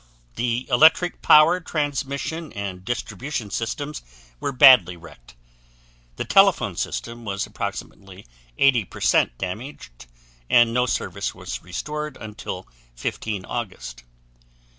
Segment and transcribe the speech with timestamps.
[0.33, 4.01] The electric power transmission and distribution systems
[4.39, 5.35] were badly wrecked.
[6.15, 8.25] The telephone system was approximately
[8.57, 10.07] 80% damaged,
[10.49, 14.03] and no service was restored until 15 August.